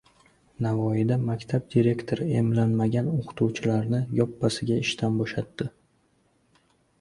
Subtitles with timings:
[0.65, 5.69] Navoiyda maktab direktori emlanmagan o‘qituvchilarni yoppasiga “ishdan bo‘shatdi”